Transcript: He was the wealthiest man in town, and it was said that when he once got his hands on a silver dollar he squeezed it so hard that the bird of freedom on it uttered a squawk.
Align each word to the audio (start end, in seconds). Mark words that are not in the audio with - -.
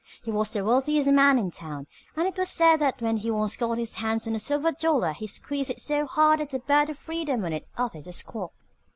He 0.23 0.31
was 0.31 0.51
the 0.51 0.65
wealthiest 0.65 1.11
man 1.11 1.37
in 1.37 1.51
town, 1.51 1.85
and 2.15 2.25
it 2.27 2.35
was 2.35 2.49
said 2.49 2.77
that 2.77 3.03
when 3.03 3.17
he 3.17 3.29
once 3.29 3.55
got 3.55 3.77
his 3.77 3.93
hands 3.97 4.27
on 4.27 4.33
a 4.33 4.39
silver 4.39 4.71
dollar 4.71 5.13
he 5.13 5.27
squeezed 5.27 5.69
it 5.69 5.79
so 5.79 6.07
hard 6.07 6.39
that 6.39 6.49
the 6.49 6.57
bird 6.57 6.89
of 6.89 6.97
freedom 6.97 7.45
on 7.45 7.53
it 7.53 7.67
uttered 7.77 8.07
a 8.07 8.11
squawk. 8.11 8.51